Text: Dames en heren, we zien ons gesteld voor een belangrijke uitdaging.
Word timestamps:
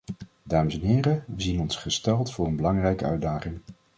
Dames 0.43 0.73
en 0.73 0.81
heren, 0.87 1.23
we 1.27 1.41
zien 1.41 1.59
ons 1.59 1.75
gesteld 1.77 2.31
voor 2.33 2.45
een 2.45 2.55
belangrijke 2.55 3.05
uitdaging. 3.05 3.59